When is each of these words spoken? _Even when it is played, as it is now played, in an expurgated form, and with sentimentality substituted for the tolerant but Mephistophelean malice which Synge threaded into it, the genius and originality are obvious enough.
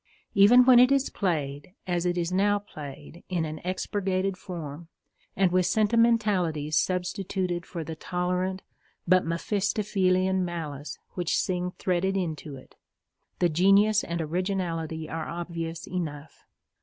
_Even 0.33 0.65
when 0.65 0.79
it 0.79 0.91
is 0.91 1.11
played, 1.11 1.75
as 1.85 2.07
it 2.07 2.17
is 2.17 2.31
now 2.31 2.57
played, 2.57 3.23
in 3.29 3.45
an 3.45 3.59
expurgated 3.63 4.35
form, 4.35 4.87
and 5.35 5.51
with 5.51 5.67
sentimentality 5.67 6.71
substituted 6.71 7.67
for 7.67 7.83
the 7.83 7.95
tolerant 7.95 8.63
but 9.07 9.23
Mephistophelean 9.27 10.43
malice 10.43 10.97
which 11.11 11.37
Synge 11.37 11.75
threaded 11.77 12.17
into 12.17 12.55
it, 12.55 12.73
the 13.37 13.47
genius 13.47 14.03
and 14.03 14.19
originality 14.23 15.07
are 15.07 15.29
obvious 15.29 15.87
enough. 15.87 16.45